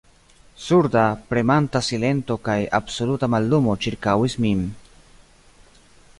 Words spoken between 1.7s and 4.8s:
silento kaj absoluta mallumo ĉirkaŭis min.